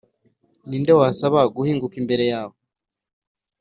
Ni 0.67 0.77
nde 0.81 0.91
wabasha 0.97 1.25
guhinguka 1.55 1.95
imbere 2.01 2.23
yawe, 2.33 2.57